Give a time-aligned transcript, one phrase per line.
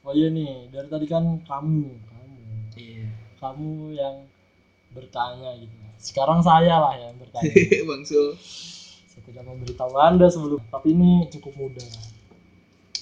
[0.00, 2.38] oh iya nih dari tadi kan kamu kamu
[2.72, 3.06] Iya.
[3.36, 4.16] kamu yang
[4.90, 7.52] bertanya gitu sekarang saya lah yang bertanya
[7.88, 8.32] Bang Sul.
[9.06, 11.84] saya tidak memberitahu anda sebelum tapi ini cukup mudah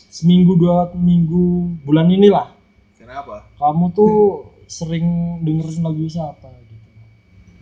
[0.08, 2.50] seminggu dua minggu bulan inilah
[2.95, 3.46] Kenapa?
[3.54, 4.15] kamu tuh
[4.67, 5.06] sering
[5.40, 6.90] dengerin lagu siapa gitu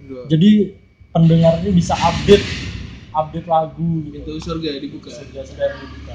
[0.06, 0.22] Dua.
[0.26, 0.72] jadi
[1.12, 2.46] pendengarnya bisa update
[3.12, 5.08] update lagu gitu Pintu surga dibuka.
[5.12, 6.14] sudah sudah dibuka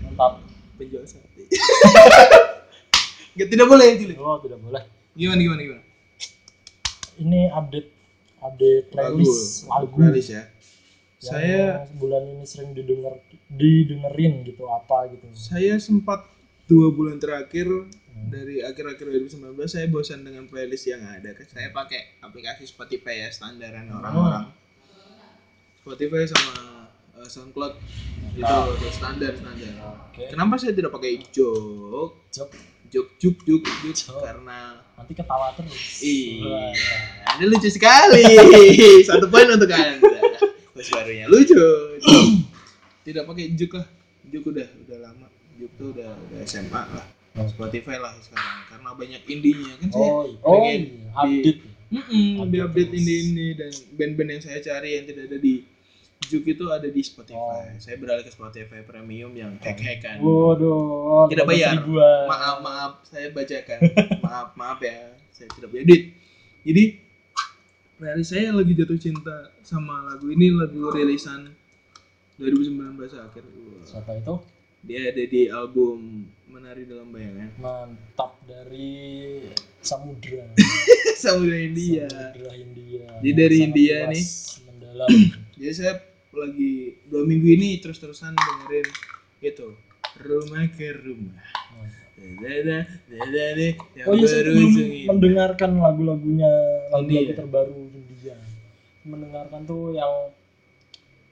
[0.00, 0.32] mantap
[0.74, 1.46] Penjual sate.
[3.34, 4.14] Nggak, tidak boleh Juli.
[4.18, 4.82] oh tidak boleh
[5.14, 5.84] Gimana gimana gimana?
[7.14, 7.90] ini update
[8.42, 10.42] update playlist lagu Playlist ya.
[10.42, 10.50] yang
[11.24, 11.62] Saya
[11.96, 13.16] bulan ini sering didengar
[13.48, 16.26] didengerin gitu apa gitu saya sempat
[16.68, 17.70] dua bulan terakhir
[18.14, 21.34] dari akhir-akhir 2019 saya bosan dengan playlist yang ada.
[21.50, 24.54] Saya pakai aplikasi Spotify ya standaran orang-orang.
[25.82, 26.54] Spotify sama
[27.18, 27.74] uh, SoundCloud
[28.38, 29.72] itu udah standar standar.
[30.14, 32.16] Kenapa saya tidak pakai jok?
[32.32, 32.48] Jok.
[32.94, 34.22] Jok juk juk juk Jok.
[34.22, 37.34] karena nanti ketawa terus Iya, Wah.
[37.34, 38.22] ini lucu sekali.
[39.10, 39.98] Satu poin untuk anda.
[40.70, 41.58] Bos barunya lucu.
[43.02, 43.86] Tidak pakai juk lah.
[44.30, 45.26] Juk udah udah lama.
[45.58, 47.06] Juk tuh udah udah SMA lah.
[47.34, 50.38] Spotify lah sekarang karena banyak indinya kan saya oh iya.
[50.38, 52.98] oh pengen iya update Mm-mm, di update terus.
[53.02, 55.66] indie-indie dan band-band yang saya cari yang tidak ada di
[56.26, 57.36] Juk itu ada di Spotify.
[57.36, 57.76] Oh.
[57.76, 60.18] Saya beralih ke Spotify Premium yang hack-hackan.
[60.18, 61.78] waduh Tidak bayar.
[61.78, 62.24] ribuan.
[62.26, 63.78] Maaf, maaf, saya bacakan.
[64.24, 65.12] maaf, maaf ya.
[65.28, 66.02] Saya tidak punya duit.
[66.62, 66.84] Jadi
[67.94, 71.52] playlist saya lagi jatuh cinta sama lagu ini lagu rilisan
[72.36, 72.80] 2019
[73.14, 73.44] akhir.
[73.84, 74.34] siapa itu
[74.82, 77.50] Dia ada di album Menari dalam Bayangan.
[77.56, 79.42] mantap dari
[79.80, 80.46] samudra
[81.22, 82.06] Samudra India.
[82.06, 84.24] samudra India Jadi dari Sangat India nih.
[84.64, 85.08] mendalam
[85.54, 85.92] Jadi saya
[86.36, 86.72] lagi
[87.06, 88.86] dua minggu ini terus-terusan dengerin
[89.40, 89.68] itu
[90.20, 91.38] rumah ke rumah.
[92.14, 94.68] Dada, dada, dada, yang oh iya saya baru
[95.10, 96.50] mendengarkan lagu-lagunya
[96.88, 97.36] lagu-lagu India.
[97.36, 98.36] terbaru India
[99.02, 100.12] mendengarkan tuh yang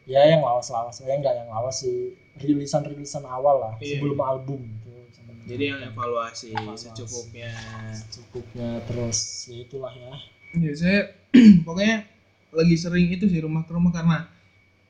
[0.05, 3.97] ya yang lawas-lawas ya enggak yang lawas sih rilisan-rilisan awal lah Iya.
[3.97, 4.91] sebelum album gitu
[5.43, 6.91] Jadi yang evaluasi Evaluasi.
[6.91, 7.51] secukupnya.
[8.11, 10.13] cukupnya terus ya itulah ya
[10.53, 10.99] Ya saya
[11.65, 12.05] pokoknya
[12.51, 14.27] lagi sering itu sih rumah ke rumah karena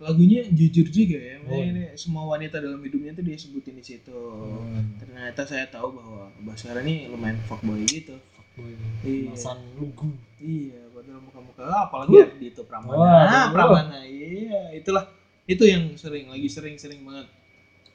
[0.02, 1.36] lagunya jujur juga ya.
[1.44, 1.54] Oh.
[1.54, 4.10] ini semua wanita dalam hidupnya tuh dia sebutin di situ.
[4.10, 4.98] Hmm.
[4.98, 8.18] Ternyata saya tahu bahwa Baskara ini lumayan fuckboy gitu.
[8.52, 9.32] Boy, Iya.
[9.32, 12.92] kemasan lugu Iya, padahal muka-muka apalagi ya di itu Pramana.
[12.92, 13.46] Wah, Ah.
[13.48, 13.98] Pramana.
[14.04, 15.08] Iya, itulah.
[15.44, 17.32] Itu yang sering lagi sering-sering banget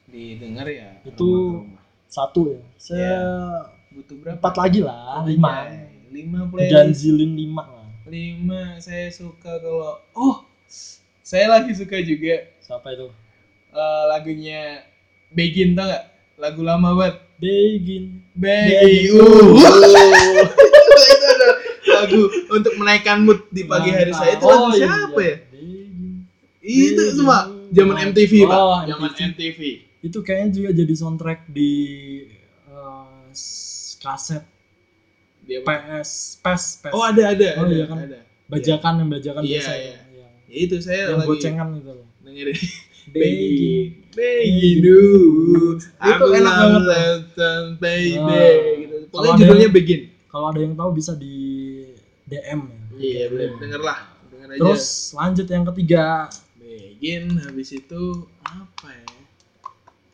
[0.04, 0.98] didengar ya.
[1.04, 1.82] Itu rumah rumah.
[2.08, 3.20] satu ya saya Iya.
[3.92, 4.36] butuh berapa?
[4.36, 6.72] empat lagi lah lima Anjay, Lima playlist.
[6.72, 10.36] ganjilin lima lah Lima saya suka kalau oh
[11.28, 13.12] saya lagi suka juga siapa itu
[13.70, 14.60] eh, lagunya
[15.28, 16.04] Begin tau gak?
[16.40, 17.20] Lagu lama banget.
[17.36, 19.12] Begin Begin.
[19.12, 19.60] Uh.
[21.12, 21.46] itu ada
[21.84, 24.40] lagu untuk menaikkan mood di pagi hari saya.
[24.40, 24.88] Itu lagu Oh, iya.
[24.88, 25.36] siapa ya?
[25.52, 26.24] Begin.
[26.64, 28.56] Itu semua zaman MTV, Pak.
[28.56, 29.58] Oh, Zaman MTV.
[30.00, 31.72] Itu kayaknya juga jadi soundtrack di
[32.72, 33.28] eh,
[34.00, 34.48] kaset
[35.44, 35.60] Dia?
[35.60, 37.98] PS PES PES Oh, ada ada Oh, ada, iya kan?
[38.00, 38.18] ada.
[38.48, 39.96] bajakan yang bajakan Iya, biasa iya.
[40.48, 42.58] Ya, itu saya yang lagi gocengan itu loh dengerin
[43.08, 45.78] Begin Begin dulu.
[45.80, 47.22] Itu enak banget,
[47.78, 48.96] baby Nah, gitu.
[49.08, 50.00] Pokoknya judulnya Begin.
[50.28, 51.36] kalau ada yang tahu bisa di
[52.28, 53.98] DM ya Iya, boleh dengerlah.
[54.28, 54.60] Denger aja.
[54.60, 56.28] terus lanjut yang ketiga
[56.58, 58.02] Begin habis itu
[58.42, 59.08] apa ya?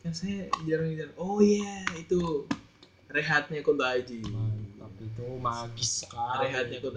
[0.05, 1.17] Kan saya jarang-jarang.
[1.17, 2.45] Oh iya, itu
[3.09, 4.21] rehatnya Kunto Aji.
[5.15, 6.79] Itu magis sekali Rehatnya.
[6.79, 6.93] Itu-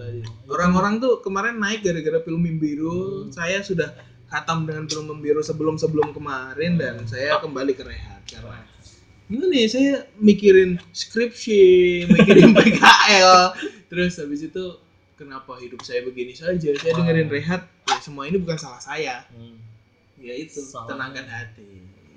[0.48, 3.30] Orang-orang tuh kemarin naik gara-gara film Membiru.
[3.30, 3.94] Saya sudah
[4.26, 8.60] khatam dengan film Membiru sebelum-sebelum kemarin dan saya kembali ke rehat karena
[9.24, 11.60] gimana ya saya mikirin skripsi,
[12.08, 13.52] mikirin PKL,
[13.86, 14.64] terus habis itu
[15.14, 16.72] kenapa hidup saya begini saja?
[16.72, 19.60] Saya dengerin rehat, ya semua ini bukan salah saya, Hmm,
[20.16, 20.88] ya itu Salahnya.
[20.90, 21.68] tenangkan hati.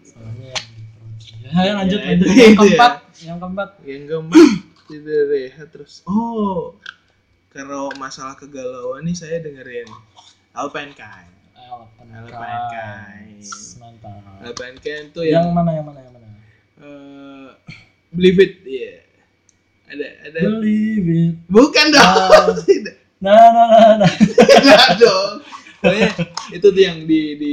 [0.02, 0.56] salahnya
[1.44, 2.56] ya, lanjut Ya, itu yang ya.
[2.58, 4.40] keempat yang keempat Yang keempat
[4.92, 6.04] tidak rehat terus.
[6.04, 6.76] Oh,
[7.56, 9.88] kalau masalah kegalauan nih saya dengerin
[10.52, 11.32] Alpine Kind.
[11.56, 13.48] Alpen Alpine Kind.
[13.80, 16.28] mantap Alpine Kind tuh yang yang, mana yang mana yang mana
[16.84, 17.50] eh,
[18.12, 18.94] Believe It, iya.
[19.92, 20.40] Ada ada.
[20.40, 22.04] believe it Bukan dong.
[22.04, 22.52] Ah.
[22.68, 22.96] Tidak.
[23.24, 25.34] nah nah nah nah Tidak dong.
[25.80, 26.10] Pokoknya
[26.56, 27.52] itu tuh yang di di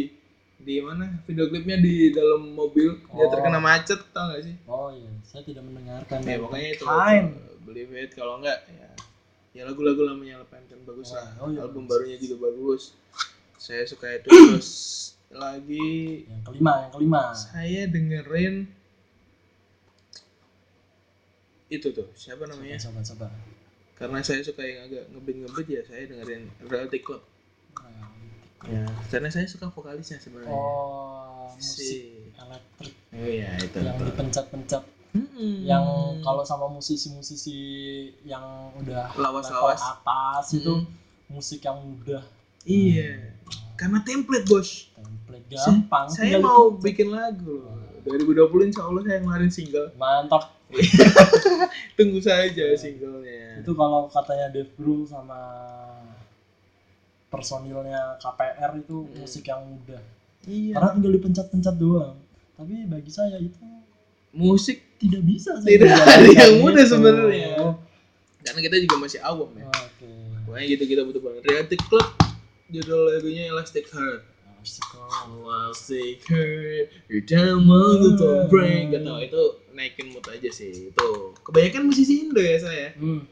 [0.68, 3.32] di mana video klipnya di dalam mobil dia Oh.
[3.32, 4.52] terkena macet tau gak sih?
[4.68, 7.28] oh iya saya tidak mendengarkan Ya pokoknya itu Kind.
[7.64, 8.88] Believe It kalau enggak ya
[9.56, 11.32] ya lagu-lagu lamanya Kind bagus lah.
[11.40, 12.92] Oh, iya, Album barunya juga bagus.
[13.56, 14.68] Saya suka itu terus
[15.28, 18.64] lagi yang kelima yang kelima saya dengerin
[21.68, 23.26] itu tuh siapa namanya Coba coba.
[23.92, 27.20] karena saya suka yang agak ngebit ngebit ya saya dengerin Reality Club
[28.66, 30.50] ya karena saya suka vokalisnya sebenarnya.
[30.50, 31.98] Oh, musik si
[32.34, 34.82] elektrik oh iya itu yang dipencet-pencet.
[35.08, 35.64] Mm-mm.
[35.64, 35.84] yang
[36.20, 37.56] kalau sama musisi-musisi
[38.22, 38.44] yang
[38.76, 39.80] udah Lawas-lawas.
[39.80, 40.86] atas itu Hmm.
[41.28, 42.20] musik yang mudah.
[42.62, 43.32] Iya
[43.74, 44.90] karena template bos.
[44.92, 46.84] Template gampang saya tinggal mau dipencet.
[46.84, 47.78] bikin lagu loh.
[48.04, 49.88] 2020 insya Allah saya ngeluarin single.
[49.94, 50.44] Mantap.
[51.96, 53.60] Tunggu saja singlenya.
[53.60, 55.40] Itu kalau katanya Dave Grohl sama
[57.28, 59.14] personilnya KPR itu Hmm.
[59.18, 60.00] musik yang mudah.
[60.44, 60.72] Iya.
[60.74, 62.16] Karena tinggal dipencet-pencet doang.
[62.54, 63.60] Tapi bagi saya itu
[64.30, 66.90] musik tidak bisa Tidak ada menjalankan yang mudah itu.
[66.90, 67.52] sebenarnya.
[68.38, 69.68] karena kita juga masih awam ya.
[69.68, 70.08] Oke.
[70.42, 71.42] Pokoknya gitu kita butuh banget.
[71.44, 72.08] Reality Club
[72.66, 74.24] judul lagunya Elastic Heart.
[75.28, 76.86] Elastic Heart.
[77.08, 78.88] You don't want to break.
[78.88, 81.10] Gak tau itu naikin mood aja sih itu.
[81.44, 82.96] Kebanyakan musisi Indo ya saya.
[82.96, 83.22] Hmm.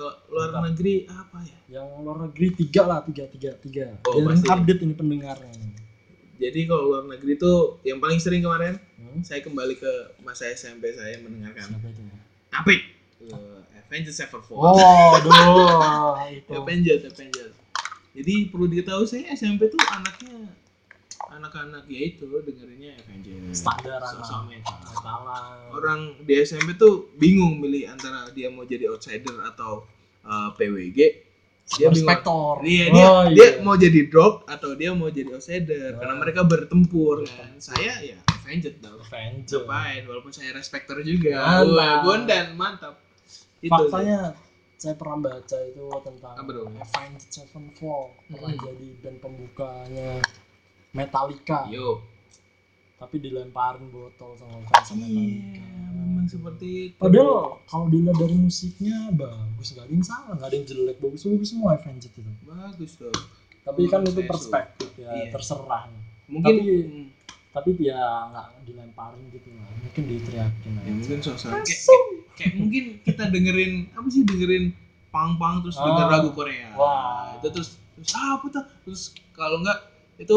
[0.00, 1.58] Ke luar negeri apa ya?
[1.76, 3.84] Yang luar negeri tiga lah tiga tiga tiga.
[4.08, 4.48] Oh, pasti.
[4.48, 5.52] update ini pendengarnya.
[6.40, 9.20] Jadi kalau luar negeri tuh yang paling sering kemarin hmm?
[9.20, 9.92] saya kembali ke
[10.24, 11.76] masa SMP saya mendengarkan.
[11.76, 12.02] Siapa itu?
[12.48, 12.80] Apik
[13.28, 14.64] uh, Avengers Sevenfold.
[14.64, 16.32] Oh aduh.
[16.32, 17.54] Itu Avengers Avengers.
[18.16, 20.48] Jadi perlu diketahui saya SMP tuh anaknya
[21.30, 25.20] anak-anak ya itu dengerinnya Avengers standar sosok anak metal
[25.70, 29.86] orang di SMP tuh bingung milih antara dia mau jadi outsider atau
[30.22, 30.98] uh, PWG
[31.70, 32.02] dia bingung.
[32.02, 32.66] Spektor.
[32.66, 33.62] Iya dia Oh, dia iya.
[33.62, 35.94] mau jadi drop atau dia mau jadi outsider.
[35.94, 36.18] Karena Ah.
[36.18, 37.22] mereka bertempur.
[37.22, 40.02] Kan saya ya Avengers dong Avenger ngapain?
[40.02, 41.38] Walaupun saya respecter juga.
[41.38, 41.70] Mantap.
[41.70, 42.94] Wah, Bondan mantap.
[43.62, 44.34] Itu faktanya
[44.74, 46.34] saya pernah baca itu tentang?
[46.74, 48.18] Avenged Sevenfold.
[48.26, 48.62] Pernah Hmm.
[48.66, 50.10] jadi band pembukanya
[50.92, 51.66] Metallica.
[51.66, 52.02] Yo.
[52.96, 55.56] Tapi dilemparin botol sama fans Metallica.
[55.56, 56.96] iya memang seperti itu.
[56.96, 59.72] Padahal kalau dilihat dari musiknya bagus.
[59.72, 60.96] Nggak ada yang salah nggak ada yang jelek.
[60.98, 62.20] Bagus bagus semua Avenged itu.
[62.42, 63.16] Bagus dong.
[63.60, 65.30] Tapi kan itu perspektif ya Iya.
[65.30, 65.88] terserah.
[66.26, 67.06] Mungkin Tapi- hmm,
[67.50, 69.68] tapi ya nggak dilemparin gitu lah.
[69.80, 70.90] Mungkin diteriakin ya aja.
[70.92, 72.02] mungkin sosok kayak, kayak,
[72.32, 74.64] kayak mungkin kita dengerin apa sih dengerin
[75.10, 75.84] pang-pang terus Ah.
[75.84, 76.68] denger lagu Korea.
[76.74, 77.34] Wah.
[77.34, 78.64] itu terus terus ah, apa tuh?
[78.84, 79.02] Terus
[79.32, 79.78] kalau enggak
[80.16, 80.36] itu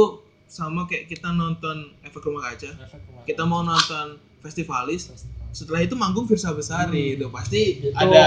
[0.54, 3.50] sama kayak kita nonton efek rumah kaca Efek rumah kita kaca.
[3.50, 4.08] mau nonton
[4.40, 5.50] festivalis Festival.
[5.52, 7.16] setelah itu manggung Virsa Besari Hmm.
[7.16, 8.26] itu pasti Itu- ada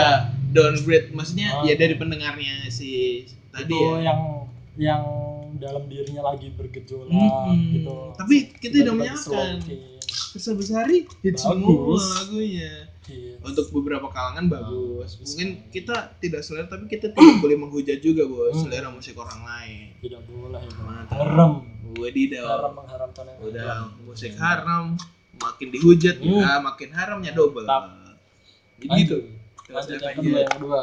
[0.48, 1.62] downgrade maksudnya Ah.
[1.62, 4.20] ya dari pendengarnya si tadi itu ya yang
[4.76, 5.02] yang
[5.56, 7.56] dalam dirinya lagi bergejolak Mm-mm.
[7.72, 9.56] gitu Tapi kita tidak menyalahkan.
[10.28, 13.38] Virsa Besari hits semua lagunya Hits.
[13.40, 15.14] untuk beberapa kalangan bagus.
[15.14, 15.26] Bagus.
[15.28, 18.62] mungkin kita tidak selera tapi kita tidak boleh menghujat juga bos Hmm.
[18.64, 19.86] selera musik orang lain.
[19.98, 21.14] Tidak boleh Mantap.
[21.14, 21.30] haram.
[21.32, 21.52] Haram
[21.96, 23.88] wadidaw mengharamkan yang udah haram.
[24.02, 24.84] musik haram.
[25.36, 26.40] Makin dihujat Hmm.
[26.40, 27.62] ya makin haramnya double.
[27.62, 28.16] Lanjut.
[28.80, 29.18] gitu.
[29.62, 30.80] Terus lanjut yang kedua yang kedua.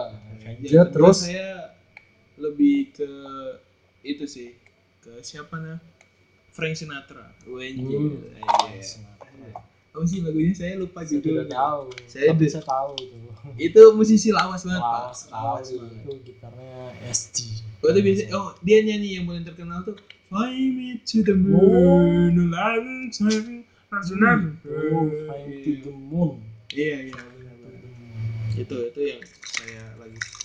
[0.59, 1.17] Kedua terus?
[1.21, 1.71] saya
[2.35, 3.09] lebih ke
[4.01, 4.49] itu sih.
[4.99, 5.79] Ke siapa nah
[6.49, 7.33] Frank Sinatra.
[7.43, 8.19] WNJ Hmm.
[8.69, 8.83] Iya.
[9.93, 13.17] Apa sih lagunya saya lupa saya tidak judulnya tahu Saya tapi saya tahu itu
[13.61, 16.73] itu musisi lawas banget pak lawas lawas banget itu gitarnya
[17.13, 17.37] SG
[17.83, 18.21] Oh, itu biasa.
[18.31, 19.99] Oh, dia nyanyi yang paling terkenal tuh
[20.31, 22.47] Fly me to the moon, oh.
[22.47, 24.57] lantern, Hmm.
[24.65, 26.41] Oh, Flying to the moon
[26.73, 28.57] Iya, iya, benar benar.
[28.57, 29.83] Itu itu yang saya.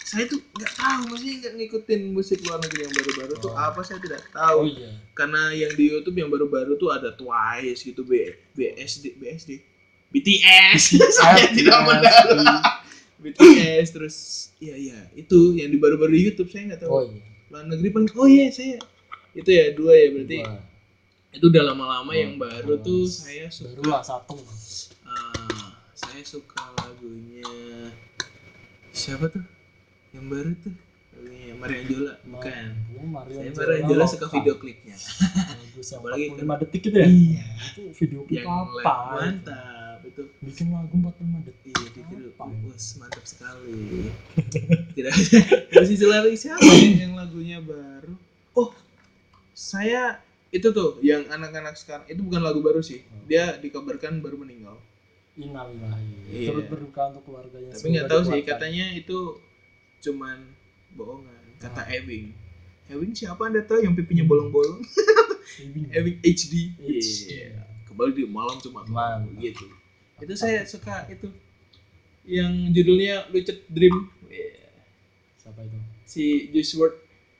[0.09, 3.61] Saya tuh nggak tahu, masih nggak ngikutin musik luar negeri yang baru-baru tuh Oh.
[3.61, 4.61] apa saya tidak oh tahu.
[4.73, 9.61] iya Karena yang di YouTube yang baru-baru tuh ada Twice gitu, B, BSD, BSD,
[10.09, 10.97] BTS.
[11.19, 12.57] saya tidak mendalam.
[13.19, 14.17] BTS terus,
[14.57, 16.91] iya iya itu yang di baru-baru di YouTube saya nggak tahu.
[16.91, 18.79] oh iya luar negeri paling oh iya saya
[19.35, 20.57] itu ya dua ya berarti Dua.
[21.31, 23.11] itu udah lama-lama yang Oh, baru tuh baru.
[23.11, 24.39] saya suka baru lah satu
[25.03, 27.43] Ah, saya suka lagunya
[28.91, 29.43] siapa tuh
[30.19, 30.75] yang baru tuh.
[31.59, 32.65] Maria Jola bukan.
[32.95, 34.95] Oh, Mario saya Jola Maria Jola suka video klipnya.
[34.95, 37.09] Bagus yang Apalagi 45 detik itu ya?
[37.11, 37.45] Iya.
[37.75, 40.23] Itu video klip yang apa mantap itu.
[40.39, 41.75] Bikin lagu 45 detik.
[41.75, 42.45] Iya Apa?
[42.63, 43.75] was mantap sekali.
[44.95, 45.13] Tidak
[45.75, 48.15] musisi lari siapa ya yang lagunya baru?
[48.55, 48.71] Oh
[49.51, 50.23] saya
[50.55, 53.03] itu tuh yang anak-anak sekarang itu bukan lagu baru sih.
[53.27, 54.79] Dia dikabarkan baru meninggal.
[55.39, 56.51] Innalillahi Iya.
[56.51, 57.71] turut berduka untuk keluarganya.
[57.75, 59.19] Tapi nggak tahu sih katanya itu
[59.99, 60.39] cuman
[60.95, 61.95] bohongan kata Ah.
[61.95, 62.33] Ewing
[62.89, 64.81] Ewing siapa anda tahu yang pipinya bolong-bolong
[65.61, 65.87] Ewing.
[65.97, 66.73] Ewing HD.
[66.81, 67.67] Iya.
[67.85, 69.27] kembali di malam cuma Mantap.
[69.37, 69.67] gitu
[70.19, 71.29] itu saya suka itu
[72.23, 74.71] yang judulnya Lucid Dream Iya.
[75.37, 76.97] siapa itu si Juice WRLD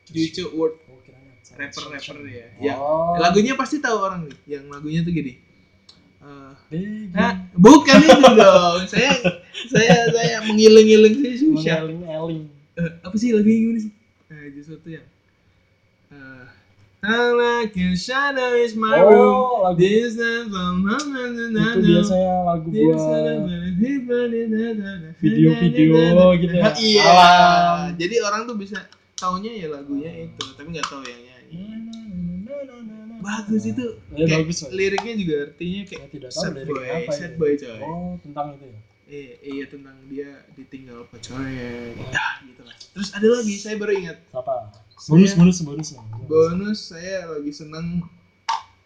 [0.09, 0.99] Juice WRLD oh
[1.57, 2.63] rapper rapper ya oh.
[2.63, 2.75] ya
[3.19, 5.35] lagunya pasti tahu orang nih yang lagunya tuh gini
[6.69, 7.09] Baby.
[7.17, 7.41] Hah?
[7.57, 9.17] bukan itu dong saya
[9.73, 12.45] saya saya mengiling-iling sih susah mengeling eling
[12.79, 13.93] Eh, apa sih lagunya gimana sih
[14.31, 15.03] eh sesuatu yang
[16.15, 16.47] eh
[16.99, 22.99] I like your shadow is my room oh lagu This is itu biasanya lagu buat
[25.23, 26.75] video-video gitu ya.
[26.75, 27.15] Iya.
[27.95, 28.83] Jadi orang tuh bisa
[29.15, 31.63] taunya ya lagunya itu, tapi nggak tahu yang nyanyi.
[33.23, 33.87] Bagus itu.
[34.19, 37.79] Ya, Kayak bagus, liriknya juga artinya kayak tidak tahu sad boy, apa sad boy coy.
[37.79, 41.97] oh tentang itu ya Iya, iya tentang dia ditinggal pacarnya.
[42.13, 42.77] Ah, gitu lah.
[42.93, 44.21] Terus ada lagi, saya baru ingat.
[44.31, 44.69] apa
[45.09, 45.89] bonus Saya- bonus bonus.
[46.29, 48.05] Bonus saya lagi seneng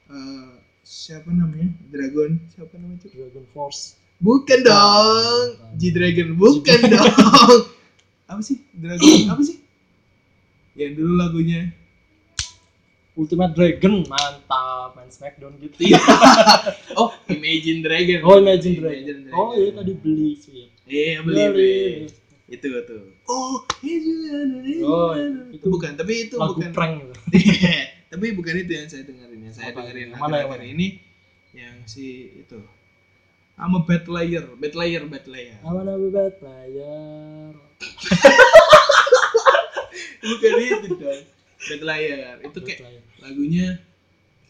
[0.06, 0.50] eh,
[0.80, 1.74] siapa namanya?
[1.90, 2.38] Dragon.
[2.48, 3.02] Siapa namanya?
[3.02, 3.10] Cuk?
[3.12, 5.46] Dragon Force Bukan dong.
[5.74, 7.66] G Dragon bukan dong.
[8.30, 8.62] Apa sih?
[8.72, 9.58] Dragon apa sih?
[10.72, 11.74] Yang dulu lagunya.
[13.12, 16.00] Ultimate Dragon mantap main Smackdown gitu Iya.
[17.00, 18.20] oh, Imagine Dragon.
[18.24, 21.42] oh Imagine Dragon oh iya tadi beli sih Iya, beli.
[21.52, 21.74] beli.
[22.48, 23.02] Itu tuh.
[23.26, 25.52] Oh, Imagine Oh, Dragon.
[25.52, 26.72] itu bukan, tapi itu lagu bukan.
[26.72, 27.14] prank gitu
[28.12, 29.40] tapi bukan itu yang saya dengerin.
[29.42, 29.78] Yang saya Apa?
[29.84, 30.64] dengerin Yang mana, yang mana?
[30.64, 30.86] ini
[31.52, 32.60] yang si itu.
[33.60, 35.54] I'm a bad player, bad player, bad player.
[35.60, 37.52] I wanna be bad player
[40.22, 41.20] bukan itu dong
[41.62, 42.80] bad liar itu kayak
[43.22, 43.78] lagunya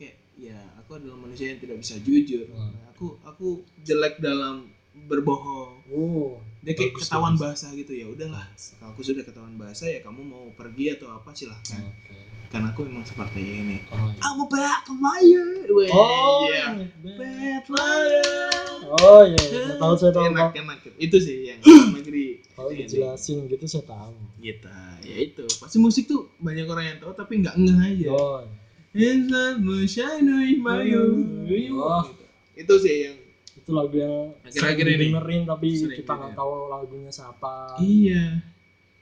[0.00, 2.48] kayak ya aku adalah manusia yang tidak bisa jujur.
[2.48, 2.72] Hmm.
[2.88, 3.48] aku aku
[3.84, 4.72] jelek dalam
[5.08, 5.84] berbohong.
[5.92, 7.42] Oh dia kayak bagus, ketahuan bagus.
[7.42, 8.46] bahasa gitu ya udahlah.
[8.54, 11.84] Kalau aku sudah ketahuan bahasa ya kamu mau pergi atau apa silahkan.
[11.84, 13.80] Oke karena aku memang seperti ini.
[13.88, 14.20] Oh iya.
[14.28, 15.48] I'm a bad liar.
[15.72, 16.64] Weh, oh iya.
[16.76, 17.16] iya.
[17.16, 18.76] bad liar.
[19.00, 19.40] oh iya.
[19.40, 20.78] Saya tahu saya tahu enak enak.
[21.00, 21.58] Itu sih yang
[21.96, 22.44] negeri.
[22.52, 24.12] Kalau dijelasin gitu saya tahu.
[24.44, 24.68] Gitu.
[25.00, 25.48] Ya itu.
[25.64, 28.08] Pasti musik tuh banyak orang yang tahu tapi nggak ngeh aja.
[28.12, 28.44] Oh.
[31.72, 32.04] Oh.
[32.52, 33.16] Itu sih yang
[33.56, 35.04] itu lagu yang Akhir-akhir sering ini.
[35.08, 37.80] dengerin tapi Sering kita nggak tahu lagunya siapa.
[37.80, 38.44] Iya.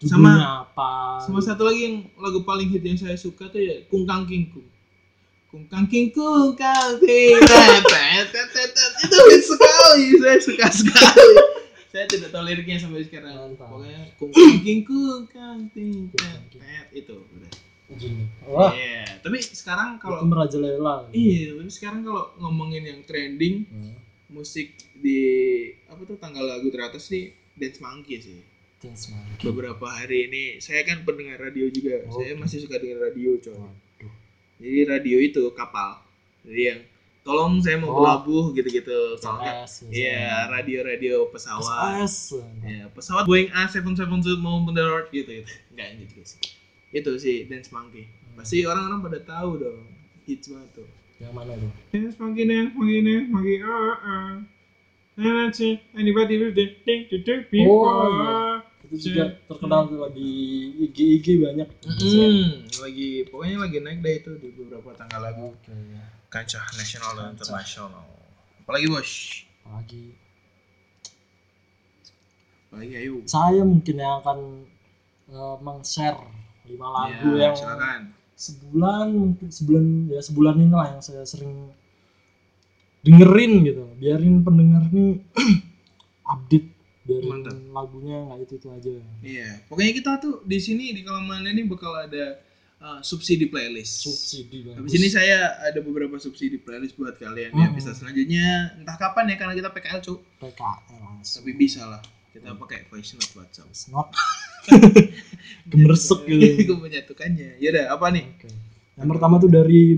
[0.00, 4.09] Judulnya apa Sama satu lagi yang lagu paling hit yang saya suka tuh ya Kung
[4.09, 4.64] Kang King Kung.
[5.47, 7.37] Kung Kang King Kung Kang King.
[7.37, 8.92] tet, tet, tet, tet, tet.
[9.04, 11.33] Itu hit sekali, saya suka sekali.
[11.90, 13.59] saya tidak tahu liriknya sampai sekarang.
[13.59, 16.87] Pokoknya Kung Kang King Kung Kang King tet, tet.
[16.97, 17.52] itu udah.
[17.90, 23.66] gini wah Iya, tapi sekarang itu kalau merajalela Iya, tapi sekarang kalau ngomongin yang trending
[23.66, 23.99] Hmm.
[24.30, 25.19] musik di
[25.90, 28.38] apa tuh tanggal lagu teratas nih Dance Monkey sih.
[28.81, 29.45] Monkey.
[29.45, 32.01] Beberapa hari ini saya kan pendengar radio juga.
[32.09, 32.17] Oh.
[32.17, 33.53] Saya masih suka dengar radio, coy.
[33.53, 34.13] Waduh.
[34.57, 36.01] Jadi radio itu kapal.
[36.49, 36.81] Jadi yang
[37.21, 38.57] tolong saya mau Oh.
[38.57, 39.21] gitu-gitu.
[39.21, 42.01] Soalnya iya radio-radio pesawat.
[42.01, 42.41] PLS.
[42.65, 45.53] Ya, pesawat Boeing A777 mau mendarat gitu gitu.
[45.77, 46.41] Enggak gitu sih.
[46.91, 48.09] Itu sih Dance Monkey.
[48.33, 49.85] Pasti orang-orang pada tahu dong.
[50.25, 50.89] Hits banget tuh.
[51.21, 51.71] Yang mana tuh?
[51.93, 53.57] Dance monkey, dance monkey, dance monkey,
[55.21, 55.85] that's it.
[55.93, 58.09] Anybody with the thing to do before.
[58.09, 58.65] iya.
[58.81, 60.29] Itu juga terkenal tuh di
[60.83, 61.69] IG IG banyak.
[61.85, 65.73] Hmm, lagi pokoknya lagi naik deh itu di beberapa tanggal lagu Oke.
[66.29, 68.05] kancah nasional dan internasional.
[68.63, 69.11] Apalagi bos,
[69.63, 70.05] Apalagi
[72.67, 73.15] apalagi ayo.
[73.27, 74.39] saya mungkin yang akan
[75.29, 76.19] eh, meng-share
[76.65, 78.01] lima lagu Ya, yang silakan.
[78.35, 81.75] sebulan mungkin sebulan ya sebulan ini lah yang saya sering
[83.03, 85.19] dengerin gitu biarin pendengar nih
[86.33, 86.69] update
[87.09, 87.57] Mantap.
[87.73, 88.92] lagunya nggak itu itu aja
[89.25, 92.38] Iya, pokoknya kita tuh di sini di Kalaman ini bakal ada
[92.80, 94.04] uh, subsidi playlist.
[94.04, 94.76] subsidi bagus.
[94.80, 97.66] Habis ini saya ada beberapa subsidi playlist buat kalian ya.
[97.69, 97.76] Hmm.
[97.76, 100.14] Bisa selanjutnya entah kapan ya karena kita PKL cu.
[100.40, 102.02] PKL langsung Tapi bisa lah.
[102.30, 103.69] Kita pakai voice note WhatsApp.
[103.73, 104.14] It's not
[105.71, 107.59] gemersek gitu Menyatukannya.
[107.59, 108.25] Yaudah, apa nih?
[108.38, 108.50] Oke.
[109.00, 109.97] yang pertama tuh dari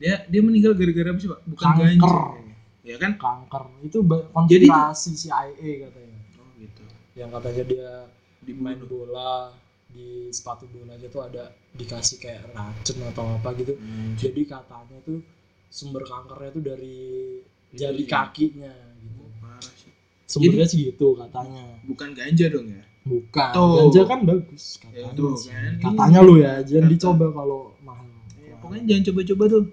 [0.00, 1.40] Dia dia meninggal gara-gara apa sih, Pak?
[1.44, 1.78] Bukan Kanker.
[1.78, 2.54] kayaknya.
[2.82, 3.12] Ya kan?
[3.14, 5.52] kanker itu ba- Jadi tuh- konspirasi CIA
[5.84, 6.82] katanya Oh gitu.
[7.14, 7.90] yang katanya dia
[8.50, 8.88] main Dibunuh.
[9.06, 9.52] bola
[9.86, 14.16] di sepatu bolanya tuh ada dikasih kayak racun atau apa gitu Hmm.
[14.16, 15.20] jadi katanya tuh
[15.68, 16.98] sumber kankernya tuh dari
[17.70, 18.10] jari Iya.
[18.10, 19.92] kakinya gitu Parah sih.
[20.24, 22.82] sumbernya sih gitu katanya Bukan ganja dong ya?
[23.02, 23.74] bukan Tuh.
[23.76, 25.50] ganja kan bagus Ya, katanya tuh sih.
[25.50, 25.72] kan.
[25.84, 26.26] katanya Iya.
[26.26, 26.94] lu ya jangan Kata.
[26.96, 28.06] dicoba kalau mahal
[28.40, 29.64] Ya, pokoknya jangan coba-coba tuh.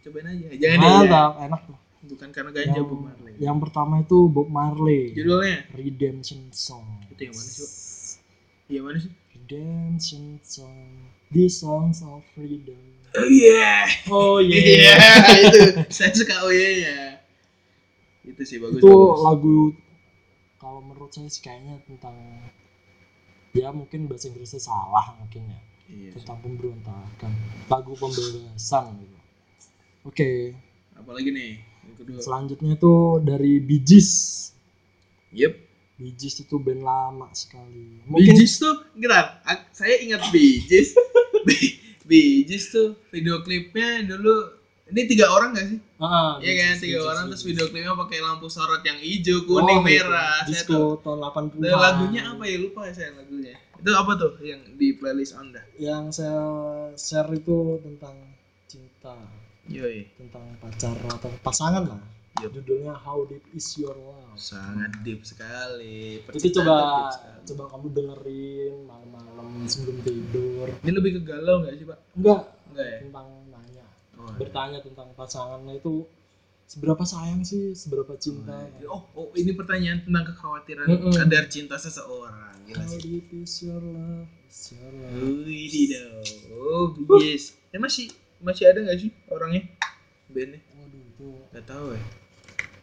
[0.00, 0.46] Cobain aja.
[0.54, 1.10] Jangan deh.
[1.10, 1.22] ya.
[1.44, 3.32] enak lah Bukan karena ganja yang, Bob Marley.
[3.36, 7.68] yang pertama itu Bob Marley Judulnya Redemption Song Itu yang mana sih?
[8.66, 9.12] Yang mana sih?
[9.30, 10.78] Redemption Song
[11.28, 12.80] These songs of freedom
[13.10, 13.84] Oh iya.
[14.08, 14.94] oh Iya,
[15.42, 15.60] itu.
[15.90, 16.98] Saya suka oh iya ya.
[18.22, 18.78] Itu sih bagus.
[18.78, 19.18] itu bagus.
[19.20, 19.58] lagu
[20.56, 22.14] kalau menurut saya sih kayaknya tentang
[23.50, 26.10] ya mungkin bahasa Inggrisnya salah mungkin ya Iya.
[26.16, 27.32] tentang pemberontakan
[27.66, 29.18] lagu pembebasan gitu
[30.02, 30.30] oke
[30.94, 31.52] Apalagi nih?
[31.82, 32.18] Yang kedua.
[32.20, 34.10] selanjutnya tuh dari Gees
[35.32, 35.52] Yep.
[36.00, 40.96] Gees itu band lama sekali Bee Gees tuh, bentar, ak- saya ingat Bee Gees
[42.68, 44.56] tuh video klipnya dulu
[44.90, 45.78] ini tiga orang gak sih?
[45.96, 49.86] Ah, Iya kan, tiga orang terus video klipnya pakai lampu sorot yang hijau, Oh, kuning,
[49.86, 50.02] gitu.
[50.02, 50.42] merah.
[50.42, 51.14] Saya disco tahu.
[51.14, 53.54] tahun 80 Dan lagunya apa ya lupa ya saya lagunya.
[53.78, 55.62] Itu apa tuh yang di playlist Anda?
[55.78, 56.42] yang saya
[56.96, 58.18] share itu tentang
[58.66, 59.14] cinta
[59.70, 60.02] Yoi.
[60.18, 62.00] tentang pacar atau pasangan lah
[62.40, 62.50] Yup.
[62.56, 66.18] judulnya How Deep Is Your Love Sangat deep sekali.
[66.24, 67.40] Percintaan coba tuh deep sekali.
[67.46, 71.98] coba kamu dengerin malam-malam sebelum tidur Ini lebih ke galau gak sih, Pak?
[72.14, 72.98] enggak Enggak ya?
[73.02, 73.84] tentang nanya
[74.16, 76.04] Oh, bertanya tentang pasangannya itu
[76.66, 78.52] seberapa sayang sih seberapa cinta
[78.86, 81.12] Oh, oh, ini pertanyaan tentang kekhawatiran Mm-mm.
[81.12, 82.52] kadar cinta seseorang.
[82.62, 83.00] Gila How sih.
[83.00, 85.90] deep is your love is your love Wih.
[86.52, 87.56] Oh, yes.
[87.70, 89.62] Eh masih masih ada nggak sih orangnya?
[90.26, 90.60] Bandnya?
[90.74, 92.02] waduh itu Gak tahu ya.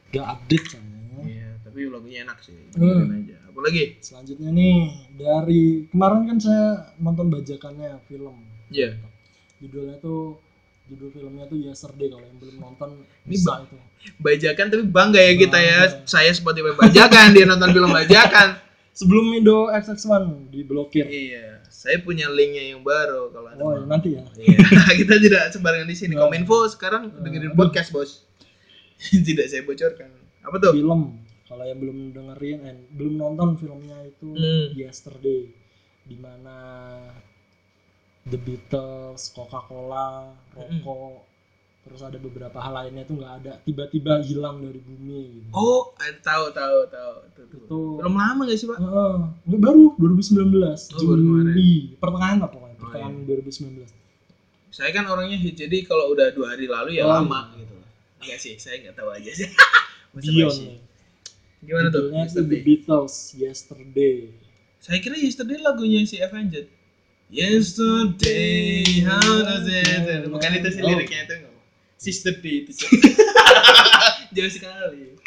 [0.10, 2.54] gak update kayaknya Iya, tapi lagunya enak sih.
[2.72, 3.02] Hmm.
[3.02, 3.38] Dengerin aja.
[3.50, 3.84] Apalagi?
[4.00, 4.78] selanjutnya nih
[5.18, 6.66] dari kemarin kan saya
[6.98, 8.38] nonton bajakannya film
[8.70, 9.02] Iya.
[9.58, 10.38] judulnya tuh
[10.88, 12.90] judul filmnya tuh Yesterday kalau yang belum nonton
[13.26, 13.76] Ini bisa itu
[14.22, 15.80] Bajakan tapi bangga ya kita ya.
[15.84, 16.06] Bangga.
[16.06, 18.48] Saya Spotify bajakan dia nonton film bajakan.
[18.98, 23.62] sebelum Indo XX1 diblokir iya, saya punya linknya yang baru kalau ada.
[23.62, 23.86] oh mau.
[23.86, 24.58] nanti ya Iya,
[25.06, 26.14] kita tidak sembarangan di sini.
[26.18, 26.26] Nah.
[26.26, 27.60] Kominfo sekarang dengerin Aduh.
[27.62, 28.26] podcast, Bos.
[29.30, 30.10] tidak saya bocorkan.
[30.42, 30.74] Apa tuh?
[30.74, 34.74] film kalau yang belum dengerin eh, belum nonton filmnya itu Hmm.
[34.74, 35.54] Yesterday
[36.08, 36.58] di mana
[38.28, 41.24] The Beatles, Coca-Cola, rokok,
[41.88, 45.50] terus ada beberapa hal lainnya tuh nggak ada tiba-tiba hilang dari bumi gitu.
[45.52, 47.14] Oh, eh, tahu tahu tahu.
[47.34, 47.46] Tuh.
[47.48, 48.78] Itu Belum lama gak sih, Pak?
[48.78, 50.38] Nggak baru 2019
[50.94, 51.46] Oh, baru kemarin.
[51.48, 53.34] Juli pertengahan lah pokoknya Oh, pertengahan iya.
[53.34, 53.88] 2019
[54.68, 57.74] Saya kan orangnya jadi kalau udah dua hari lalu ya Oh, lama gitu.
[58.20, 59.48] Enggak sih, saya nggak tahu aja sih.
[60.22, 60.82] Dion.
[61.60, 62.10] Gimana tuh?
[62.10, 62.60] Tuh The Yesterday?
[62.62, 64.18] Beatles Yesterday
[64.78, 66.68] Saya kira Yesterday lagunya si Avenged.
[67.28, 70.26] Yesterday, how does it?
[70.28, 70.90] Bukan itu sih Oh.
[70.90, 71.36] liriknya itu.
[71.98, 72.88] Sister Day itu sih.
[74.38, 75.18] Jauh sekali.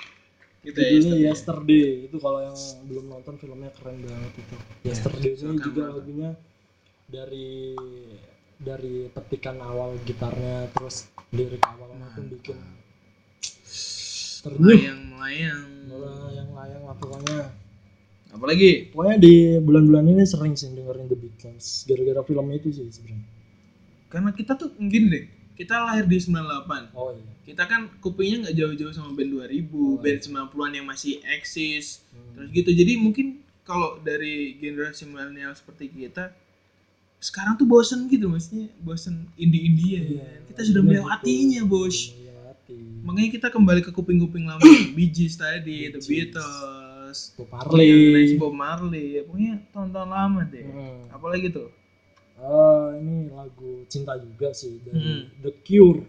[0.61, 1.29] Gitu ya, judulnya Yesterday.
[1.33, 6.31] Yesterday itu kalau yang belum nonton filmnya keren banget itu Yesterday ini silakan juga lagunya
[7.09, 7.73] dari
[8.61, 12.61] dari petikan awal gitarnya terus lirik awalnya pun bikin
[14.45, 15.65] ternyuh Melayang, melayang.
[16.37, 17.41] yang layang lah pokoknya
[18.31, 18.93] Apalagi?
[18.93, 23.27] pokoknya di bulan-bulan ini sering sih dengerin The Beatles gara-gara film itu sih sebenarnya
[24.13, 25.25] Karena kita tuh gini deh.
[25.61, 26.97] Kita lahir di 98.
[26.97, 31.21] oh iya Kita kan kupingnya nggak jauh-jauh sama band 2000, Oh, band 90-an yang masih
[31.29, 32.01] eksis.
[32.17, 32.33] Hmm.
[32.33, 32.71] Terus gitu.
[32.73, 36.33] Jadi mungkin kalau dari generasi milenial seperti kita
[37.21, 40.01] sekarang tuh bosen gitu maksudnya bosen indie-indie ya.
[40.01, 41.69] Iya, kita sudah lagunya melewatinya, gitu.
[41.69, 41.97] Bos.
[42.17, 42.79] Melewati.
[43.05, 44.65] Makanya kita kembali ke kuping-kuping lama
[44.97, 46.33] Bee Gees tadi, The Bee Gees.
[46.33, 50.65] Beatles, Bob Marley Bob Marley, ya, pokoknya tahun-tahun lama deh.
[50.65, 51.01] Hmm.
[51.13, 51.69] Apalagi tuh?
[52.41, 55.23] Oh, ini lagu cinta juga sih dari Hmm.
[55.45, 56.01] The Cure.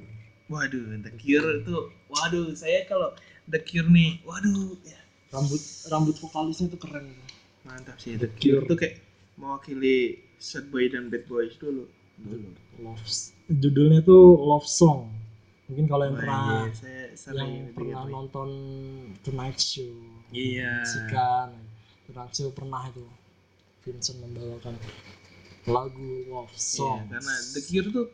[0.47, 1.75] Waduh, The Cure itu,
[2.07, 3.11] waduh, saya kalau
[3.47, 4.99] The Cure nih, waduh, ya,
[5.31, 7.15] Rambut rambut vokalisnya tuh keren.
[7.63, 8.67] mantap sih The The Cure Cure.
[8.67, 8.95] tuh kayak
[9.37, 11.87] mewakili Sad Boy dan Bad Boys dulu.
[12.19, 12.49] Dulu.
[12.79, 12.99] Love.
[13.47, 15.07] Judulnya tuh Love Song.
[15.69, 18.11] Mungkin kalau yang pernah iya, saya sering yang itu pernah gitu.
[18.11, 18.49] nonton
[19.23, 19.93] Tonight Show.
[20.31, 20.83] Iya.
[20.83, 21.49] Sikan.
[22.07, 23.05] Tonight Show pernah itu.
[23.81, 24.75] Vincent membawakan
[25.65, 26.99] lagu Love Iya, Song.
[27.07, 28.05] karena The Cure tuh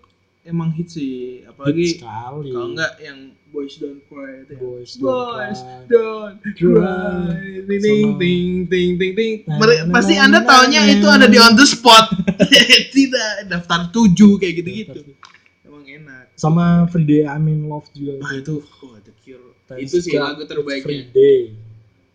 [0.43, 2.49] emang hit sih, Hit apalagi sekali.
[2.51, 4.59] kalau enggak yang Boys Don't Cry itu ya.
[4.59, 5.83] Boys Don't Boys Cry.
[5.87, 7.41] Don't Cry.
[7.61, 9.33] Ting ting Sama- ting ting ting ting.
[9.43, 11.15] Nah, Mere- nah, Pasti nah, Anda nah, taunya nah, itu nah.
[11.15, 12.05] ada di on the spot.
[12.95, 14.99] Tidak daftar tujuh kayak gitu-gitu.
[15.63, 16.31] Emang enak.
[16.33, 18.19] Sama Friday I'm in Love juga.
[18.19, 19.51] Wah itu, oh The Cure.
[19.75, 21.07] Itu sih lagu terbaiknya.
[21.07, 21.55] Friday.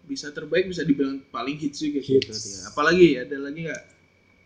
[0.03, 2.29] Bisa terbaik bisa dibilang paling hits juga Hits.
[2.29, 2.61] dia.
[2.67, 3.83] Apalagi ada lagi nggak?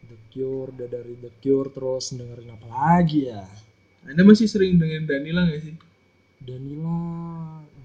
[0.07, 3.42] The Cure, udah dari The Cure terus dengerin apa lagi ya?
[4.07, 5.75] Anda masih sering dengan Danila nggak sih?
[6.47, 6.99] Danila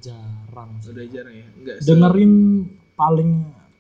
[0.02, 0.72] jarang.
[0.82, 0.94] sih.
[0.94, 1.48] Udah jarang ya?
[1.58, 1.78] Enggak.
[1.82, 2.34] Dengerin
[2.94, 3.32] paling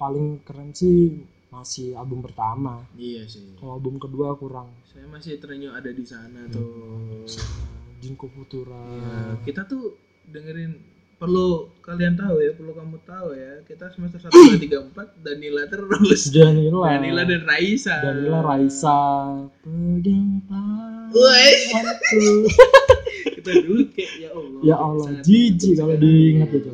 [0.02, 1.22] paling keren sih
[1.54, 2.82] masih album pertama.
[2.98, 3.54] Iya sih.
[3.62, 4.74] Kalau album kedua kurang.
[4.90, 7.28] Saya masih terenyuh ada di sana tuh.
[7.30, 7.70] Sama
[8.02, 8.82] Jinko Putura.
[8.82, 9.94] Ya, kita tuh
[10.26, 10.91] dengerin
[11.22, 13.62] perlu kalian tahu ya, perlu kamu tahu ya.
[13.70, 16.34] Kita semester 1 2 3 4 Danila terus.
[16.34, 16.98] Danila.
[16.98, 17.96] Danila dan Raisa.
[18.02, 18.98] Danila Raisa.
[19.62, 21.22] Pegang tanganku.
[23.38, 24.62] Kita dulu kayak ya Allah.
[24.66, 26.74] ya Allah, jijik kalau diingat itu.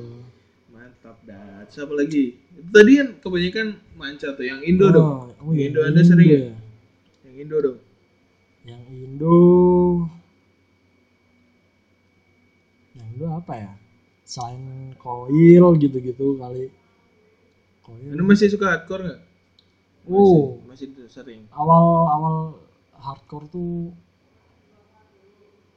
[0.71, 1.67] Mantap dah.
[1.67, 2.39] Siapa lagi?
[2.71, 3.67] Tadi kan kebanyakan
[3.99, 5.35] manca tuh yang Indo dong.
[5.43, 6.39] Oh, oh iya, Indo Anda sering ya?
[7.27, 7.79] Yang Indo dong.
[8.67, 9.39] Yang Indo
[12.95, 13.71] Yang Indo apa ya?
[14.27, 14.59] Selain
[14.99, 16.67] koil gitu-gitu kali
[17.81, 19.21] koil Anda masih suka hardcore nggak?
[20.07, 21.41] oh Masih, masih sering.
[21.51, 22.35] awal awal
[22.95, 23.95] hardcore tuh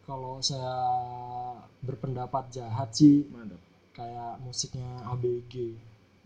[0.03, 0.75] kalau saya
[1.81, 3.61] berpendapat jahat sih Mantap.
[3.95, 5.55] kayak musiknya ABG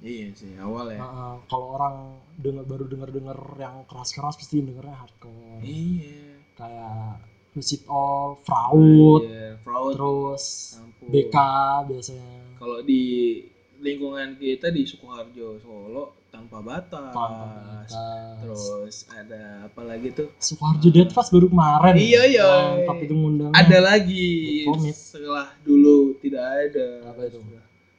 [0.04, 1.00] Iya sih, awal ya.
[1.00, 6.44] Nah, kalau orang dengar baru denger denger yang keras keras pasti dengernya hardcore Iya.
[6.56, 9.94] kayak Lucid All, Fraud, Iya, fraud.
[9.94, 10.44] terus
[10.76, 11.06] Ampun.
[11.08, 11.36] BK
[11.86, 13.02] biasanya Kalau di
[13.78, 17.12] lingkungan kita di Sukoharjo, Solo tanpa batas.
[17.12, 17.46] Tanpa
[17.84, 17.90] Batas.
[18.40, 20.28] Terus ada apa lagi tuh?
[20.36, 22.48] Sukoharjo Deadfast baru kemarin Iya, iya.
[22.74, 24.28] mantap itu ngundangnya Ada lagi
[24.64, 24.96] Komit.
[24.96, 26.86] setelah dulu tidak ada.
[27.06, 27.38] Apa itu?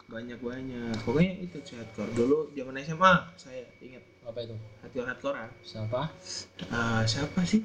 [0.05, 0.95] Banyak banyak.
[1.01, 2.11] Pokoknya itu hardcore.
[2.11, 6.01] Dulu zaman SMA saya ingat apa itu hardcore hardcore siapa
[6.67, 7.61] Ah, siapa sih?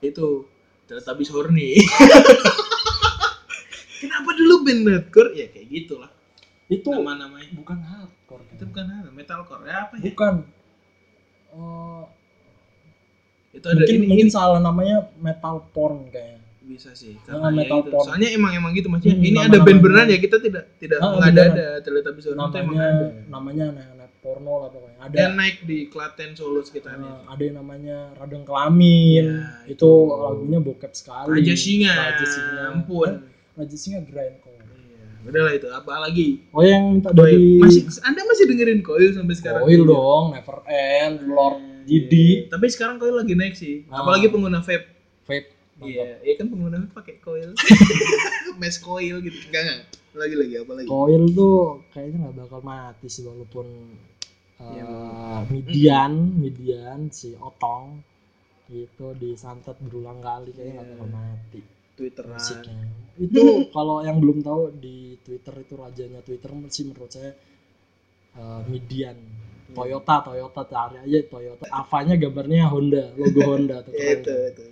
[0.00, 0.44] Itu
[0.84, 1.80] Teletubbies Horny.
[3.96, 5.30] Kenapa dulu band hardcore?
[5.32, 6.10] Ya kayak gitulah.
[6.64, 7.52] itu Nama-namanya.
[7.52, 9.62] bukan hardcore Itu bukan hardcore, metalcore.
[9.64, 10.04] Ya apa ya?
[10.10, 10.34] bukan
[11.54, 12.02] Eh,
[13.54, 17.14] Itu ada mungkin ini, mungkin ini salah namanya metal porn kayaknya bisa sih.
[17.22, 17.90] Ah, Karena ya metal gitu.
[17.90, 18.04] porn.
[18.04, 19.14] Soalnya emang emang gitu maksudnya.
[19.14, 22.40] Hmm, ini nama- ada band namanya- beneran ya kita tidak tidak Ah, mengada-ada Teletubbies Horny
[22.40, 23.06] itu emang namanya ada.
[23.30, 23.93] namanya anak-anak
[24.24, 27.04] porno lah pokoknya ada Dan naik di Klaten Solo sekitarnya.
[27.04, 29.92] eh, ada yang namanya radang kelamin Ya, itu itu.
[30.08, 31.92] lagunya bokep sekali Raja Singa.
[31.92, 33.10] Raja Singa Ampun.
[33.10, 33.14] Eh,
[33.54, 35.68] Raja Singa grindcore Iya, udah lah itu.
[35.68, 36.28] Apa lagi?
[36.50, 39.60] oh yang minta dari Masih Anda masih dengerin Coil sampai sekarang?
[39.60, 43.84] Coil dong Never End Lord Didi Tapi sekarang Coil lagi naik sih.
[43.86, 44.00] Ah.
[44.00, 44.88] Apalagi pengguna vape.
[45.22, 45.52] Vape.
[45.76, 47.52] Iya, iya kan pengguna vape pakai Coil.
[48.56, 49.36] Mes Coil gitu.
[49.48, 49.80] Enggak enggak.
[50.14, 50.86] Lagi lagi apa lagi?
[50.86, 53.66] Coil tuh kayaknya nggak bakal mati sih walaupun
[54.56, 54.88] uh, Iya,
[55.46, 58.00] median median si Otong
[58.66, 60.94] itu disantet berulang kali kayaknya nggak Iya.
[60.94, 61.60] bakal mati
[61.94, 62.34] Twitteran.
[62.34, 62.78] musiknya
[63.16, 63.42] itu
[63.76, 67.32] kalau yang belum tahu di Twitter itu rajanya Twitter sih menurut saya
[68.34, 69.14] uh, median
[69.64, 69.72] Iya.
[69.74, 74.66] Toyota Toyota cari aja Toyota Avanya gambarnya Honda logo Honda tuh Ya, keren itu itu.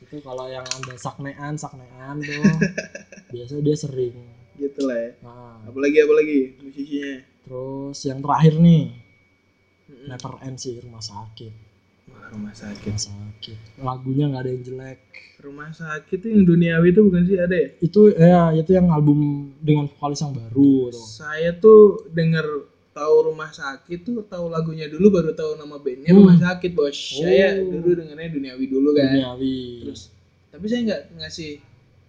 [0.00, 2.42] itu kalau yang anda saknean saknean tuh
[3.32, 4.16] biasa dia sering
[4.56, 5.10] Gitu lah ya.
[5.22, 7.22] nah, Apalagi apalagi musisinya.
[7.44, 8.90] terus yang terakhir nih
[9.88, 11.52] Never End sih rumah sakit
[12.06, 12.88] Wah, rumah sakit.
[12.88, 15.00] rumah sakit lagunya nggak ada yang jelek
[15.38, 17.68] Rumah sakit itu yang duniawi itu bukan sih ada ya?
[17.78, 19.18] itu ya itu yang album
[19.56, 22.46] dengan vokalis yang baru tuh Saya tuh denger
[22.90, 26.18] tahu rumah sakit tuh tahu lagunya dulu baru tahu nama bandnya Hmm.
[26.20, 26.98] rumah sakit bos.
[27.14, 27.70] Saya Oh.
[27.70, 29.06] dulu dengernya duniawi dulu kan.
[29.08, 30.00] duniawi Terus
[30.48, 31.50] tapi saya nggak ngasih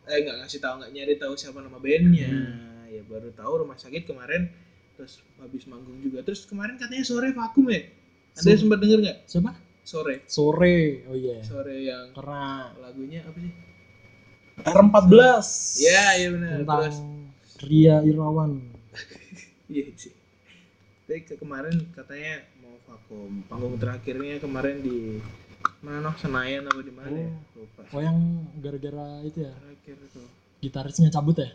[0.03, 2.29] eh nggak ngasih tahu nggak nyari tahu siapa nama bandnya.
[2.33, 2.89] Hmm.
[2.89, 4.49] Ya baru tahu rumah sakit kemarin
[4.99, 6.19] terus habis manggung juga.
[6.21, 7.87] Terus kemarin katanya sore vakum ya.
[8.35, 8.59] Anda Sore.
[8.59, 9.17] sempat denger nggak?
[9.25, 10.15] siapa Sore.
[10.27, 12.43] sore oh iya Sore yang karena
[12.77, 13.53] lagunya apa sih?
[14.59, 15.15] R14
[15.79, 16.51] Iya, iya benar.
[16.61, 16.97] tentang Terus
[17.59, 18.51] Ria Irawan
[19.71, 20.13] Iya sih.
[21.03, 23.41] Tapi ke kemarin katanya mau vakum.
[23.47, 25.17] Panggung terakhirnya kemarin di
[25.79, 27.31] mana Senayan apa di mana ya?
[27.53, 27.81] Lupa.
[27.89, 28.17] oh yang
[28.57, 30.21] gara-gara itu ya Terakhir itu.
[30.59, 31.49] gitarisnya cabut ya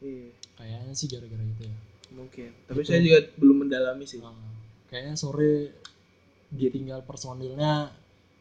[0.00, 1.74] Iya, kayaknya sih gara-gara itu ya
[2.10, 2.50] mungkin.
[2.64, 2.88] Tapi Itu.
[2.88, 4.18] saya juga belum mendalami sih.
[4.18, 4.34] Nah,
[4.86, 5.74] kayaknya sore
[6.48, 7.94] ditinggal personilnya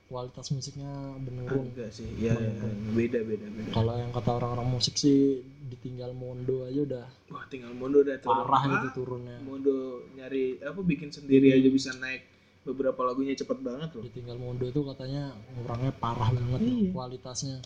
[0.06, 2.10] kualitas musiknya menurun Enggak sih.
[2.18, 2.70] Iya, iya, iya.
[2.90, 3.70] beda beda beda.
[3.70, 8.42] kalau yang kata orang-orang musik sih ditinggal Mondo aja udah Wah, tinggal Mondo udah turun.
[8.42, 9.78] parah Ah, itu turunnya Mondo
[10.12, 12.26] nyari apa bikin sendiri aja bisa naik
[12.60, 14.02] beberapa lagunya cepet banget loh.
[14.04, 16.90] ditinggal Mondo itu katanya ngurangnya parah banget Iya.
[16.90, 17.58] kualitasnya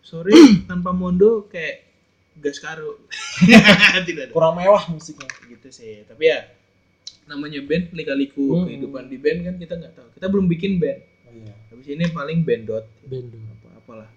[0.00, 0.32] Sorry,
[0.64, 1.93] tanpa Mondo kayak
[2.36, 2.98] gas karo.
[4.00, 4.32] Tidak ada.
[4.32, 5.28] kurang mewah musiknya.
[5.44, 6.02] Gitu sih.
[6.02, 6.38] Tapi ya
[7.24, 8.66] namanya band lika-liku Hmm.
[8.66, 10.08] kehidupan di band kan kita nggak tahu.
[10.12, 10.98] Kita belum bikin band.
[11.24, 11.54] Oh iya.
[11.68, 12.84] Habis ini paling band dot.
[13.02, 14.10] Bendo apa apalah.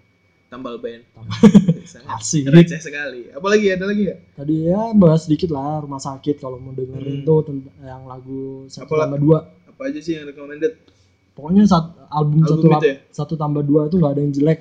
[0.48, 1.02] Tambal band.
[1.10, 1.36] Tambal.
[1.88, 2.42] sangat asik.
[2.46, 3.28] receh sekali.
[3.30, 4.20] Apalagi ada lagi nggak?
[4.34, 7.26] Tadi ya bahas sedikit lah rumah sakit kalau mau dengerin Hmm.
[7.26, 7.38] tuh
[7.80, 9.38] yang lagu satu tambah dua.
[9.66, 10.74] Apa aja sih yang recommended?
[11.32, 12.96] Pokoknya sat- album, Album satu, ya?
[13.08, 14.60] satu tambah dua itu nggak ada yang jelek.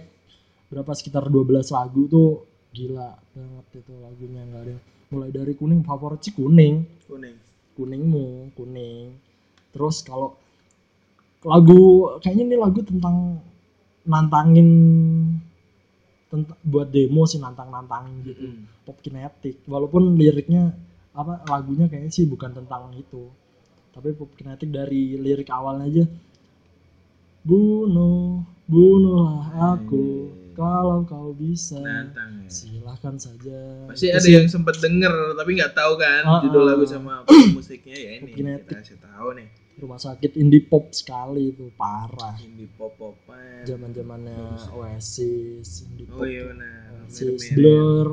[0.67, 4.77] Berapa sekitar 12 lagu tuh gila banget itu lagunya nggak ada
[5.11, 6.83] mulai dari kuning favorit sih kuning.
[7.07, 7.35] Kuning.
[7.79, 9.15] Kuningmu kuning.
[9.71, 10.35] Terus kalau
[11.47, 13.39] lagu kayaknya ini lagu tentang
[14.03, 14.69] nantangin
[16.27, 18.41] tentang buat demo sih nantang nantangin gitu.
[18.51, 18.61] Mm.
[18.83, 19.63] pop kinetik.
[19.63, 20.75] Walaupun liriknya
[21.15, 23.31] apa lagunya kayaknya sih bukan tentang itu.
[23.95, 26.05] Tapi pop kinetik dari lirik awalnya aja.
[27.47, 30.35] Bunuh bunuhlah aku.
[30.57, 32.49] Kalau kau bisa nantang ya.
[32.49, 36.67] silahkan saja pasti ada yang sempat denger tapi nggak tahu kan Ah, judul ah.
[36.67, 37.21] lagu sama
[37.53, 38.65] musiknya ya ini Kinetik.
[38.65, 43.93] kita kasih tahu nih rumah sakit indie pop sekali itu parah indie pop popan zaman
[43.93, 44.33] zamannya
[44.73, 47.53] Oasis indie oh pop iya benar Oasis Mirip-mirip.
[47.55, 48.07] Blur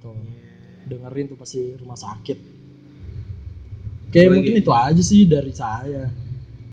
[0.00, 0.56] tuh Iya.
[0.88, 2.38] dengerin tuh pasti rumah sakit
[4.02, 4.32] oke Apalagi?
[4.32, 6.08] mungkin itu aja sih dari saya